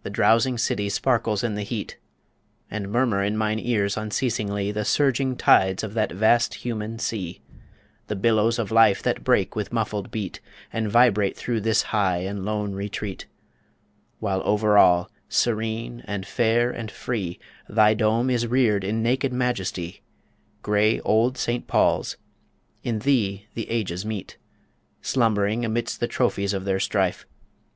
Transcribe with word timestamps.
_)The 0.04 0.10
drowsing 0.10 0.56
city 0.58 0.88
sparkles 0.88 1.42
in 1.42 1.56
the 1.56 1.64
heat, 1.64 1.98
And 2.70 2.88
murmur 2.92 3.20
in 3.20 3.36
mine 3.36 3.58
ears 3.58 3.96
unceasingly 3.96 4.70
The 4.70 4.84
surging 4.84 5.34
tides 5.34 5.82
of 5.82 5.94
that 5.94 6.12
vast 6.12 6.54
human 6.62 7.00
sea 7.00 7.42
The 8.06 8.14
billows 8.14 8.60
of 8.60 8.70
life 8.70 9.02
that 9.02 9.24
break 9.24 9.56
with 9.56 9.72
muffled 9.72 10.12
beat 10.12 10.40
And 10.72 10.88
vibrate 10.88 11.36
through 11.36 11.62
this 11.62 11.82
high 11.90 12.18
and 12.18 12.44
lone 12.44 12.74
retreat; 12.74 13.26
While 14.20 14.40
over 14.44 14.78
all, 14.78 15.10
serene, 15.28 16.04
and 16.06 16.24
fair, 16.24 16.70
and 16.70 16.88
free, 16.88 17.40
Thy 17.68 17.92
dome 17.92 18.30
is 18.30 18.46
reared 18.46 18.84
in 18.84 19.02
naked 19.02 19.32
majesty 19.32 20.02
Grey, 20.62 21.00
old 21.00 21.36
St 21.36 21.66
Paul's... 21.66 22.16
In 22.84 23.00
thee 23.00 23.46
the 23.54 23.68
Ages 23.68 24.06
meet, 24.06 24.36
Slumbering 25.02 25.64
amidst 25.64 25.98
the 25.98 26.06
trophies 26.06 26.54
of 26.54 26.64
their 26.64 26.78
strife. 26.78 27.26